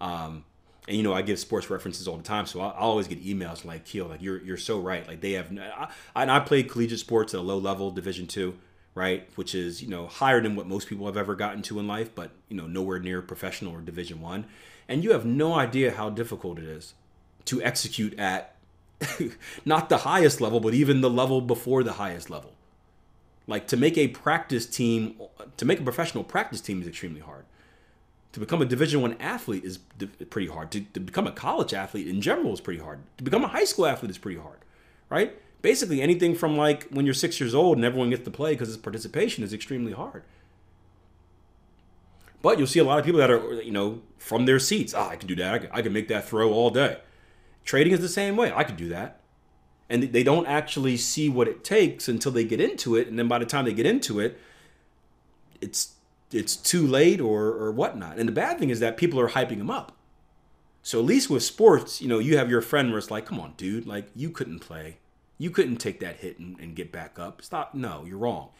Um, 0.00 0.44
and 0.88 0.96
you 0.96 1.02
know 1.02 1.12
I 1.12 1.22
give 1.22 1.38
sports 1.38 1.70
references 1.70 2.08
all 2.08 2.16
the 2.16 2.22
time, 2.22 2.46
so 2.46 2.60
I, 2.60 2.70
I 2.70 2.80
always 2.80 3.06
get 3.06 3.24
emails 3.24 3.64
like 3.64 3.84
Keel, 3.84 4.06
like 4.06 4.22
you're 4.22 4.40
you're 4.42 4.56
so 4.56 4.80
right. 4.80 5.06
Like 5.06 5.20
they 5.20 5.32
have, 5.32 5.56
I, 5.56 5.88
and 6.16 6.30
I 6.30 6.40
played 6.40 6.70
collegiate 6.70 6.98
sports 6.98 7.34
at 7.34 7.40
a 7.40 7.42
low 7.42 7.58
level, 7.58 7.90
Division 7.90 8.26
two, 8.26 8.58
right, 8.94 9.28
which 9.36 9.54
is 9.54 9.82
you 9.82 9.88
know 9.88 10.06
higher 10.06 10.40
than 10.40 10.56
what 10.56 10.66
most 10.66 10.88
people 10.88 11.06
have 11.06 11.16
ever 11.16 11.34
gotten 11.34 11.62
to 11.62 11.78
in 11.78 11.86
life, 11.86 12.14
but 12.14 12.30
you 12.48 12.56
know 12.56 12.66
nowhere 12.66 12.98
near 12.98 13.22
professional 13.22 13.74
or 13.74 13.80
Division 13.80 14.20
one. 14.20 14.46
And 14.88 15.04
you 15.04 15.12
have 15.12 15.24
no 15.24 15.54
idea 15.54 15.92
how 15.92 16.10
difficult 16.10 16.58
it 16.58 16.64
is 16.64 16.94
to 17.44 17.62
execute 17.62 18.18
at 18.18 18.56
not 19.64 19.88
the 19.88 19.98
highest 19.98 20.40
level, 20.40 20.60
but 20.60 20.74
even 20.74 21.00
the 21.00 21.10
level 21.10 21.40
before 21.40 21.82
the 21.82 21.94
highest 21.94 22.30
level. 22.30 22.52
Like 23.46 23.66
to 23.68 23.76
make 23.76 23.98
a 23.98 24.08
practice 24.08 24.66
team, 24.66 25.16
to 25.56 25.64
make 25.64 25.80
a 25.80 25.82
professional 25.82 26.24
practice 26.24 26.60
team 26.60 26.80
is 26.82 26.88
extremely 26.88 27.20
hard. 27.20 27.44
To 28.32 28.40
become 28.40 28.62
a 28.62 28.64
division 28.64 29.00
one 29.02 29.16
athlete 29.18 29.64
is 29.64 29.78
pretty 29.78 30.46
hard. 30.46 30.70
To, 30.70 30.80
to, 30.80 31.00
become 31.00 31.26
a 31.26 31.32
college 31.32 31.74
athlete 31.74 32.06
in 32.06 32.20
general 32.20 32.52
is 32.52 32.60
pretty 32.60 32.80
hard. 32.80 33.00
To 33.18 33.24
become 33.24 33.42
a 33.42 33.48
high 33.48 33.64
school 33.64 33.86
athlete 33.86 34.10
is 34.10 34.18
pretty 34.18 34.38
hard 34.38 34.58
right? 35.10 35.36
Basically 35.60 36.00
anything 36.00 36.34
from 36.34 36.56
like 36.56 36.88
when 36.88 37.04
you're 37.04 37.14
six 37.14 37.38
years 37.38 37.54
old 37.54 37.76
and 37.76 37.84
everyone 37.84 38.08
gets 38.08 38.24
to 38.24 38.30
play 38.30 38.52
because 38.52 38.70
it's 38.70 38.78
participation 38.78 39.44
is 39.44 39.52
extremely 39.52 39.92
hard. 39.92 40.22
But 42.40 42.56
you'll 42.56 42.66
see 42.66 42.78
a 42.78 42.84
lot 42.84 42.98
of 42.98 43.04
people 43.04 43.20
that 43.20 43.30
are 43.30 43.60
you 43.60 43.72
know 43.72 44.00
from 44.16 44.46
their 44.46 44.58
seats 44.58 44.94
ah, 44.94 45.10
i 45.10 45.16
can 45.16 45.28
do 45.28 45.36
that. 45.36 45.54
I 45.54 45.58
can, 45.58 45.68
I 45.72 45.82
can 45.82 45.92
make 45.92 46.08
that 46.08 46.26
throw 46.26 46.52
all 46.52 46.70
day 46.70 46.98
trading 47.70 47.92
is 47.92 48.00
the 48.00 48.08
same 48.08 48.36
way 48.36 48.52
i 48.54 48.64
could 48.64 48.76
do 48.76 48.88
that 48.88 49.20
and 49.88 50.02
they 50.02 50.22
don't 50.22 50.46
actually 50.46 50.96
see 50.96 51.28
what 51.28 51.48
it 51.48 51.64
takes 51.64 52.08
until 52.08 52.32
they 52.32 52.44
get 52.44 52.60
into 52.60 52.96
it 52.96 53.08
and 53.08 53.18
then 53.18 53.28
by 53.28 53.38
the 53.38 53.46
time 53.46 53.64
they 53.64 53.72
get 53.72 53.86
into 53.86 54.20
it 54.20 54.38
it's 55.60 55.94
it's 56.32 56.56
too 56.56 56.86
late 56.86 57.20
or 57.20 57.46
or 57.48 57.72
whatnot. 57.72 58.18
And 58.18 58.28
the 58.28 58.32
bad 58.32 58.58
thing 58.58 58.70
is 58.70 58.80
that 58.80 58.96
people 58.96 59.18
are 59.20 59.30
hyping 59.30 59.58
them 59.58 59.70
up. 59.70 59.96
So 60.82 60.98
at 60.98 61.04
least 61.04 61.28
with 61.28 61.42
sports, 61.42 62.00
you 62.00 62.08
know, 62.08 62.18
you 62.18 62.38
have 62.38 62.50
your 62.50 62.62
friend 62.62 62.90
where 62.90 62.98
it's 62.98 63.10
like, 63.10 63.26
come 63.26 63.38
on, 63.38 63.54
dude, 63.56 63.86
like 63.86 64.08
you 64.14 64.30
couldn't 64.30 64.60
play. 64.60 64.98
You 65.36 65.50
couldn't 65.50 65.76
take 65.76 66.00
that 66.00 66.16
hit 66.16 66.38
and, 66.38 66.58
and 66.58 66.76
get 66.76 66.92
back 66.92 67.18
up. 67.18 67.42
Stop. 67.42 67.74
No, 67.74 68.04
you're 68.06 68.18
wrong. 68.18 68.50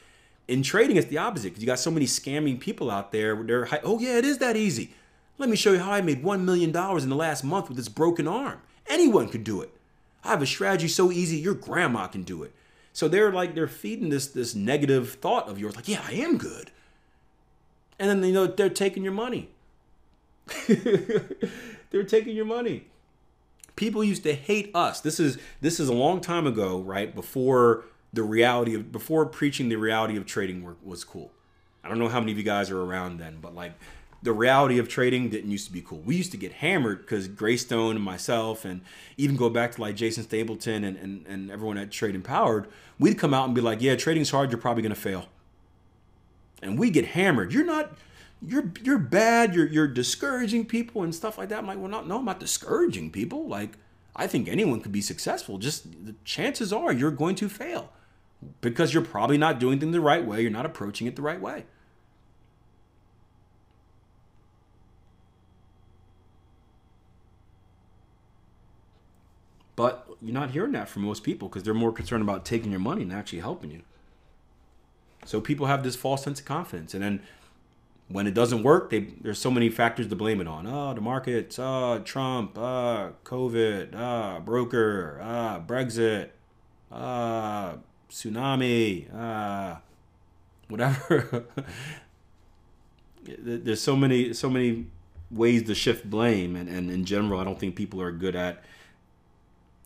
In 0.49 0.63
trading, 0.63 0.97
it's 0.97 1.07
the 1.07 1.19
opposite 1.19 1.51
because 1.51 1.63
you 1.63 1.67
got 1.67 1.79
so 1.79 1.91
many 1.91 2.07
scamming 2.07 2.59
people 2.59 2.91
out 2.91 3.13
there. 3.13 3.41
They're, 3.43 3.69
oh 3.85 3.99
yeah, 3.99 4.19
it 4.19 4.25
is 4.25 4.39
that 4.39 4.57
easy. 4.57 4.95
Let 5.39 5.49
me 5.49 5.57
show 5.57 5.73
you 5.73 5.79
how 5.79 5.93
I 5.93 6.01
made 6.01 6.23
one 6.23 6.45
million 6.45 6.73
dollars 6.73 7.05
in 7.05 7.11
the 7.11 7.17
last 7.17 7.45
month 7.45 7.69
with 7.69 7.77
this 7.77 7.89
broken 7.89 8.27
arm. 8.27 8.61
Anyone 8.91 9.29
could 9.29 9.45
do 9.45 9.63
it. 9.63 9.71
I 10.23 10.29
have 10.29 10.43
a 10.43 10.47
strategy 10.47 10.89
so 10.89 11.11
easy, 11.11 11.39
your 11.39 11.55
grandma 11.55 12.07
can 12.09 12.25
do 12.25 12.43
it. 12.43 12.53
So 12.93 13.09
they're 13.09 13.33
like 13.33 13.55
they're 13.55 13.67
feeding 13.69 14.11
this 14.11 14.27
this 14.27 14.55
negative 14.55 15.15
thought 15.15 15.49
of 15.49 15.59
yours, 15.59 15.77
like, 15.77 15.89
yeah, 15.89 16.05
I 16.07 16.13
am 16.13 16.37
good 16.37 16.71
and 18.01 18.09
then 18.09 18.25
you 18.25 18.33
know 18.33 18.47
they're 18.47 18.71
taking 18.71 19.05
your 19.05 19.13
money. 19.13 19.51
they're 21.91 22.03
taking 22.03 22.35
your 22.35 22.47
money. 22.47 22.87
People 23.77 24.03
used 24.03 24.25
to 24.25 24.33
hate 24.33 24.71
us. 24.75 25.01
This 25.01 25.21
is 25.21 25.39
this 25.61 25.79
is 25.79 25.89
a 25.89 25.93
long 25.93 26.21
time 26.21 26.47
ago, 26.47 26.81
right? 26.81 27.15
Before 27.15 27.85
the 28.13 28.23
reality 28.23 28.75
of 28.75 28.91
before 28.91 29.27
preaching 29.27 29.69
the 29.69 29.77
reality 29.77 30.17
of 30.17 30.27
trading 30.27 30.65
were, 30.65 30.77
was 30.83 31.05
cool. 31.05 31.31
I 31.85 31.89
don't 31.89 31.99
know 31.99 32.09
how 32.09 32.21
many 32.21 32.33
of 32.33 32.39
you 32.39 32.45
guys 32.45 32.71
are 32.71 32.81
around 32.81 33.19
then, 33.19 33.39
but 33.41 33.55
like 33.55 33.73
the 34.23 34.33
reality 34.33 34.79
of 34.79 34.89
trading 34.89 35.31
didn't 35.31 35.51
used 35.51 35.67
to 35.67 35.73
be 35.73 35.81
cool. 35.81 35.99
We 36.01 36.17
used 36.17 36.31
to 36.33 36.37
get 36.37 36.53
hammered 36.53 37.01
because 37.01 37.27
Greystone 37.29 37.97
and 37.97 38.05
myself, 38.05 38.65
and 38.65 38.83
even 39.17 39.37
go 39.37 39.49
back 39.49 39.73
to 39.73 39.81
like 39.81 39.97
Jason 39.97 40.25
Stapleton 40.25 40.85
and, 40.85 40.97
and, 40.99 41.27
and 41.27 41.51
everyone 41.51 41.79
at 41.79 41.91
Trade 41.91 42.15
Empowered, 42.15 42.69
we'd 42.99 43.19
come 43.19 43.33
out 43.33 43.47
and 43.47 43.55
be 43.55 43.61
like, 43.61 43.81
yeah, 43.81 43.97
trading's 43.97 44.31
hard, 44.31 44.51
you're 44.51 44.61
probably 44.61 44.83
going 44.83 44.95
to 44.95 45.01
fail 45.01 45.27
and 46.63 46.79
we 46.79 46.91
get 46.91 47.07
hammered. 47.07 47.53
You're 47.53 47.65
not 47.65 47.93
you're 48.43 48.73
you're 48.83 48.99
bad, 48.99 49.55
you're 49.55 49.67
you're 49.67 49.89
discouraging 49.89 50.67
people 50.67 51.03
and 51.03 51.15
stuff 51.15 51.39
like 51.39 51.49
that. 51.51 51.59
I'm 51.59 51.67
like, 51.67 51.79
well 51.79 51.89
not 51.89 52.07
no, 52.07 52.19
I'm 52.19 52.25
not 52.25 52.41
discouraging 52.41 53.11
people. 53.11 53.47
Like 53.47 53.73
I 54.17 54.27
think 54.27 54.49
anyone 54.49 54.81
could 54.81 54.93
be 54.93 55.01
successful. 55.03 55.59
Just 55.59 55.85
the 56.05 56.15
chances 56.25 56.73
are 56.73 56.93
you're 56.93 57.11
going 57.11 57.37
to 57.37 57.49
fail 57.49 57.91
because 58.61 58.95
you're 58.95 59.05
probably 59.05 59.39
not 59.39 59.59
doing 59.59 59.79
things 59.79 59.93
the 59.93 60.01
right 60.01 60.25
way, 60.25 60.41
you're 60.43 60.51
not 60.51 60.67
approaching 60.67 61.07
it 61.07 61.17
the 61.17 61.23
right 61.23 61.41
way. 61.41 61.65
But 69.77 70.10
you're 70.23 70.35
not 70.35 70.51
hearing 70.51 70.73
that 70.73 70.89
from 70.89 71.03
most 71.03 71.23
people 71.23 71.49
because 71.49 71.63
they're 71.63 71.75
more 71.75 71.93
concerned 71.93 72.23
about 72.23 72.45
taking 72.45 72.71
your 72.71 72.81
money 72.81 73.03
and 73.03 73.13
actually 73.13 73.41
helping 73.41 73.71
you. 73.71 73.83
So 75.25 75.41
people 75.41 75.67
have 75.67 75.83
this 75.83 75.97
false 75.97 76.23
sense 76.25 76.41
of 76.41 76.47
confidence, 76.47 76.95
and 76.95 77.03
then 77.03 77.23
when 78.09 78.27
it 78.27 78.35
doesn't 78.35 78.63
work, 78.63 78.91
they 78.91 79.01
there's 79.21 79.39
so 79.39 79.51
many 79.51 79.69
factors 79.71 80.09
to 80.09 80.17
blame 80.17 80.41
it 80.41 80.49
on. 80.49 80.67
Oh, 80.67 80.93
the 80.95 81.01
markets, 81.01 81.59
oh, 81.59 82.01
Trump, 82.05 82.59
ah, 82.59 83.11
COVID, 83.25 83.95
ah, 83.95 84.41
broker, 84.41 85.21
ah, 85.23 85.61
Brexit, 85.65 86.31
ah, 86.91 87.75
tsunami, 88.11 89.15
uh, 89.15 89.77
whatever. 90.69 91.47
There's 93.25 93.83
so 93.83 93.95
many 93.95 94.33
so 94.33 94.51
many 94.51 94.87
ways 95.31 95.63
to 95.65 95.75
shift 95.75 96.09
blame, 96.09 96.57
and, 96.57 96.69
and 96.69 96.91
in 96.91 97.05
general, 97.05 97.39
I 97.39 97.45
don't 97.45 97.61
think 97.61 97.77
people 97.77 98.01
are 98.01 98.11
good 98.11 98.35
at. 98.35 98.65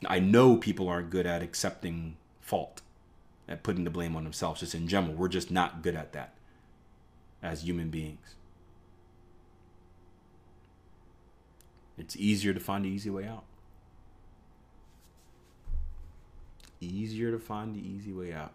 I 0.09 0.19
know 0.19 0.57
people 0.57 0.89
aren't 0.89 1.11
good 1.11 1.27
at 1.27 1.43
accepting 1.43 2.17
fault, 2.41 2.83
at 3.49 3.63
putting 3.63 3.85
the 3.85 3.91
blame 3.91 4.17
on 4.17 4.25
themselves. 4.25 4.61
Just 4.61 4.75
in 4.75 4.89
general, 4.89 5.15
we're 5.15 5.29
just 5.29 5.51
not 5.51 5.83
good 5.83 5.95
at 5.95 6.13
that 6.13 6.35
as 7.43 7.63
human 7.65 7.91
beings. 7.91 8.35
It's 11.97 12.17
easier 12.17 12.53
to 12.53 12.61
find 12.61 12.85
the 12.85 12.89
easy 12.89 13.11
way 13.11 13.27
out. 13.27 13.45
Easier 16.81 17.31
to 17.31 17.39
find 17.39 17.75
the 17.75 17.81
easy 17.81 18.13
way 18.13 18.33
out. 18.33 18.53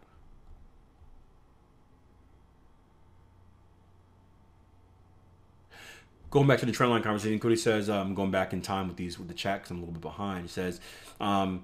Going 6.31 6.45
back 6.45 6.59
to 6.59 6.65
the 6.65 6.71
trendline 6.71 7.03
conversation, 7.03 7.39
Cody 7.39 7.55
says, 7.55 7.89
"I'm 7.89 8.07
um, 8.07 8.15
going 8.15 8.29
back 8.29 8.53
in 8.53 8.61
time 8.61 8.87
with 8.87 8.97
these 8.97 9.17
with 9.17 9.27
the 9.27 9.33
chat 9.33 9.61
because 9.61 9.71
I'm 9.71 9.77
a 9.77 9.79
little 9.79 9.93
bit 9.93 10.01
behind." 10.01 10.43
He 10.43 10.47
says, 10.47 10.79
um, 11.19 11.63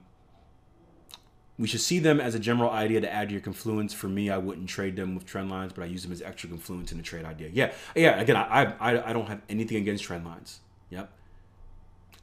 "We 1.60 1.68
should 1.68 1.82
see 1.82 2.00
them 2.00 2.20
as 2.20 2.34
a 2.34 2.40
general 2.40 2.72
idea 2.72 3.00
to 3.02 3.12
add 3.12 3.30
to 3.30 3.34
your 3.34 3.42
confluence. 3.42 3.94
For 3.94 4.08
me, 4.08 4.32
I 4.32 4.38
wouldn't 4.38 4.68
trade 4.68 4.96
them 4.96 5.14
with 5.14 5.26
trend 5.28 5.52
lines, 5.52 5.72
but 5.74 5.84
I 5.84 5.86
use 5.86 6.02
them 6.02 6.12
as 6.12 6.22
extra 6.22 6.50
confluence 6.50 6.92
in 6.92 6.98
the 6.98 7.04
trade 7.04 7.26
idea. 7.26 7.50
Yeah, 7.54 7.74
yeah. 7.96 8.20
Again, 8.20 8.36
I 8.38 8.74
I, 8.80 9.10
I 9.10 9.14
don't 9.14 9.28
have 9.28 9.42
anything 9.50 9.78
against 9.78 10.04
trend 10.04 10.26
lines. 10.26 10.62
Yep, 10.90 11.12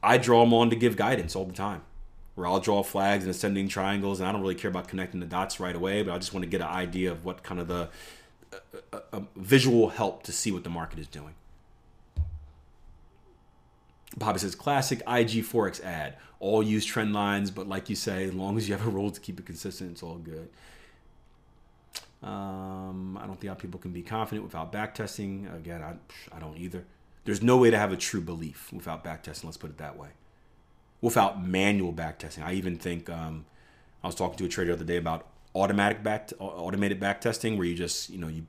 I 0.02 0.18
draw 0.18 0.40
them 0.40 0.52
on 0.52 0.68
to 0.70 0.76
give 0.76 0.96
guidance 0.96 1.36
all 1.36 1.44
the 1.44 1.52
time. 1.52 1.82
Where 2.34 2.46
I'll 2.46 2.60
draw 2.60 2.82
flags 2.82 3.24
and 3.24 3.30
ascending 3.30 3.68
triangles, 3.68 4.18
and 4.18 4.28
I 4.28 4.32
don't 4.32 4.40
really 4.40 4.54
care 4.54 4.70
about 4.70 4.88
connecting 4.88 5.20
the 5.20 5.26
dots 5.26 5.60
right 5.60 5.76
away, 5.76 6.02
but 6.02 6.12
I 6.12 6.18
just 6.18 6.34
want 6.34 6.42
to 6.42 6.50
get 6.50 6.60
an 6.60 6.68
idea 6.68 7.12
of 7.12 7.24
what 7.24 7.44
kind 7.44 7.60
of 7.60 7.68
the 7.68 7.88
uh, 8.52 8.56
uh, 8.92 9.00
uh, 9.12 9.20
visual 9.36 9.90
help 9.90 10.22
to 10.24 10.32
see 10.32 10.50
what 10.50 10.64
the 10.64 10.70
market 10.70 10.98
is 10.98 11.06
doing. 11.06 11.34
Bobby 14.16 14.38
says 14.38 14.54
classic 14.54 15.00
IG 15.00 15.44
Forex 15.44 15.82
ad. 15.82 16.16
All 16.38 16.62
use 16.62 16.84
trend 16.84 17.12
lines, 17.12 17.50
but 17.50 17.68
like 17.68 17.88
you 17.88 17.96
say, 17.96 18.24
as 18.24 18.34
long 18.34 18.56
as 18.56 18.68
you 18.68 18.76
have 18.76 18.86
a 18.86 18.90
rule 18.90 19.10
to 19.10 19.20
keep 19.20 19.38
it 19.38 19.46
consistent, 19.46 19.92
it's 19.92 20.02
all 20.02 20.16
good. 20.16 20.48
Um, 22.22 23.18
I 23.20 23.26
don't 23.26 23.40
think 23.40 23.48
how 23.48 23.54
people 23.54 23.80
can 23.80 23.92
be 23.92 24.02
confident 24.02 24.44
without 24.44 24.72
backtesting. 24.72 25.54
Again, 25.54 25.82
I, 25.82 25.94
I 26.34 26.40
don't 26.40 26.56
either. 26.56 26.84
There's 27.24 27.42
no 27.42 27.56
way 27.56 27.70
to 27.70 27.78
have 27.78 27.92
a 27.92 27.96
true 27.96 28.20
belief 28.20 28.72
without 28.72 29.04
backtesting. 29.04 29.44
Let's 29.44 29.56
put 29.56 29.70
it 29.70 29.78
that 29.78 29.96
way. 29.96 30.08
Without 31.00 31.44
manual 31.44 31.92
backtesting, 31.92 32.44
I 32.44 32.52
even 32.52 32.76
think 32.76 33.08
um, 33.08 33.44
I 34.02 34.06
was 34.08 34.14
talking 34.14 34.36
to 34.38 34.44
a 34.44 34.48
trader 34.48 34.72
the 34.72 34.76
other 34.78 34.84
day 34.84 34.96
about 34.96 35.26
automatic 35.54 36.02
back 36.02 36.30
automated 36.38 37.00
backtesting, 37.00 37.56
where 37.56 37.66
you 37.66 37.74
just 37.74 38.10
you 38.10 38.18
know 38.18 38.28
you 38.28 38.46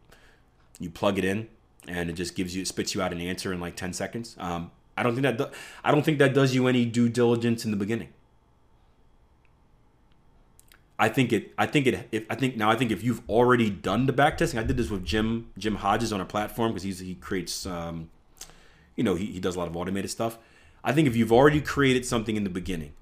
you 0.79 0.89
plug 0.89 1.17
it 1.17 1.25
in 1.25 1.47
and 1.87 2.09
it 2.09 2.13
just 2.13 2.35
gives 2.35 2.55
you 2.55 2.61
it 2.61 2.67
spits 2.67 2.95
you 2.95 3.01
out 3.01 3.11
an 3.11 3.21
answer 3.21 3.53
in 3.53 3.59
like 3.59 3.75
10 3.75 3.93
seconds. 3.93 4.35
Um, 4.39 4.71
I 4.95 5.03
don't 5.03 5.13
think 5.13 5.23
that 5.23 5.37
do, 5.37 5.47
I 5.83 5.91
don't 5.91 6.03
think 6.03 6.19
that 6.19 6.33
does 6.33 6.53
you 6.53 6.67
any 6.67 6.85
due 6.85 7.09
diligence 7.09 7.65
in 7.65 7.71
the 7.71 7.77
beginning. 7.77 8.09
I 10.99 11.09
think 11.09 11.33
it. 11.33 11.53
I 11.57 11.65
think 11.65 11.87
it. 11.87 12.07
If, 12.11 12.25
I 12.29 12.35
think 12.35 12.55
now. 12.55 12.69
I 12.69 12.75
think 12.75 12.91
if 12.91 13.03
you've 13.03 13.27
already 13.29 13.69
done 13.69 14.05
the 14.05 14.13
back 14.13 14.37
testing, 14.37 14.59
I 14.59 14.63
did 14.63 14.77
this 14.77 14.89
with 14.89 15.03
Jim 15.03 15.51
Jim 15.57 15.75
Hodges 15.75 16.13
on 16.13 16.21
a 16.21 16.25
platform 16.25 16.71
because 16.71 16.83
he's 16.83 16.99
he 16.99 17.15
creates, 17.15 17.65
um, 17.65 18.09
you 18.95 19.03
know, 19.03 19.15
he, 19.15 19.25
he 19.25 19.39
does 19.39 19.55
a 19.55 19.59
lot 19.59 19.67
of 19.67 19.75
automated 19.75 20.11
stuff. 20.11 20.37
I 20.83 20.91
think 20.91 21.07
if 21.07 21.15
you've 21.15 21.31
already 21.31 21.61
created 21.61 22.05
something 22.05 22.35
in 22.35 22.43
the 22.43 22.49
beginning, 22.49 22.93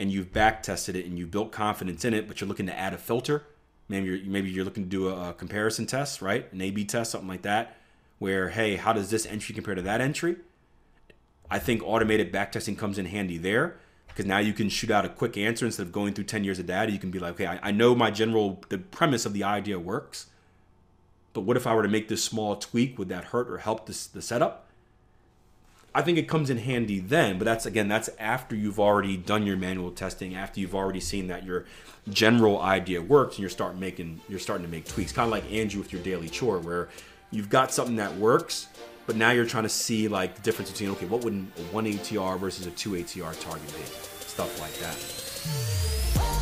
and 0.00 0.10
you've 0.10 0.32
back 0.32 0.62
tested 0.62 0.96
it 0.96 1.06
and 1.06 1.18
you've 1.18 1.30
built 1.30 1.52
confidence 1.52 2.04
in 2.04 2.14
it, 2.14 2.26
but 2.26 2.40
you're 2.40 2.48
looking 2.48 2.66
to 2.66 2.78
add 2.78 2.92
a 2.94 2.98
filter, 2.98 3.44
maybe 3.88 4.06
you're 4.06 4.30
maybe 4.30 4.50
you're 4.50 4.64
looking 4.64 4.84
to 4.84 4.88
do 4.88 5.08
a, 5.08 5.30
a 5.30 5.34
comparison 5.34 5.86
test, 5.86 6.22
right? 6.22 6.50
An 6.52 6.60
A/B 6.60 6.84
test, 6.84 7.12
something 7.12 7.28
like 7.28 7.42
that, 7.42 7.76
where 8.18 8.48
hey, 8.48 8.76
how 8.76 8.92
does 8.92 9.10
this 9.10 9.26
entry 9.26 9.54
compare 9.54 9.74
to 9.74 9.82
that 9.82 10.00
entry? 10.00 10.36
I 11.54 11.60
think 11.60 11.84
automated 11.84 12.32
backtesting 12.32 12.76
comes 12.76 12.98
in 12.98 13.06
handy 13.06 13.38
there 13.38 13.76
because 14.08 14.26
now 14.26 14.38
you 14.38 14.52
can 14.52 14.68
shoot 14.68 14.90
out 14.90 15.04
a 15.04 15.08
quick 15.08 15.36
answer 15.36 15.64
instead 15.64 15.86
of 15.86 15.92
going 15.92 16.12
through 16.12 16.24
10 16.24 16.42
years 16.42 16.58
of 16.58 16.66
data. 16.66 16.90
You 16.90 16.98
can 16.98 17.12
be 17.12 17.20
like, 17.20 17.34
okay, 17.34 17.46
I, 17.46 17.68
I 17.68 17.70
know 17.70 17.94
my 17.94 18.10
general, 18.10 18.60
the 18.70 18.78
premise 18.78 19.24
of 19.24 19.34
the 19.34 19.44
idea 19.44 19.78
works, 19.78 20.26
but 21.32 21.42
what 21.42 21.56
if 21.56 21.64
I 21.64 21.72
were 21.76 21.84
to 21.84 21.88
make 21.88 22.08
this 22.08 22.24
small 22.24 22.56
tweak? 22.56 22.98
Would 22.98 23.08
that 23.10 23.26
hurt 23.26 23.48
or 23.48 23.58
help 23.58 23.86
this, 23.86 24.04
the 24.04 24.20
setup? 24.20 24.66
I 25.94 26.02
think 26.02 26.18
it 26.18 26.26
comes 26.26 26.50
in 26.50 26.58
handy 26.58 26.98
then, 26.98 27.38
but 27.38 27.44
that's 27.44 27.66
again, 27.66 27.86
that's 27.86 28.10
after 28.18 28.56
you've 28.56 28.80
already 28.80 29.16
done 29.16 29.46
your 29.46 29.56
manual 29.56 29.92
testing, 29.92 30.34
after 30.34 30.58
you've 30.58 30.74
already 30.74 30.98
seen 30.98 31.28
that 31.28 31.44
your 31.44 31.66
general 32.10 32.60
idea 32.60 33.00
works, 33.00 33.36
and 33.36 33.42
you're 33.42 33.48
starting 33.48 33.78
making, 33.78 34.20
you're 34.28 34.40
starting 34.40 34.66
to 34.66 34.72
make 34.72 34.88
tweaks, 34.88 35.12
kind 35.12 35.26
of 35.26 35.30
like 35.30 35.48
Andrew 35.52 35.80
with 35.80 35.92
your 35.92 36.02
daily 36.02 36.28
chore, 36.28 36.58
where 36.58 36.88
you've 37.30 37.48
got 37.48 37.72
something 37.72 37.94
that 37.94 38.16
works, 38.16 38.66
but 39.06 39.16
now 39.16 39.30
you're 39.30 39.46
trying 39.46 39.64
to 39.64 39.68
see 39.68 40.08
like 40.08 40.34
the 40.34 40.42
difference 40.42 40.70
between 40.70 40.90
okay, 40.90 41.06
what 41.06 41.24
would 41.24 41.34
a 41.34 41.60
one 41.72 41.84
ATR 41.84 42.38
versus 42.38 42.66
a 42.66 42.70
two 42.72 42.90
ATR 42.90 43.38
target 43.40 43.66
be? 43.68 43.84
Stuff 44.26 44.60
like 44.60 44.74
that. 44.78 46.33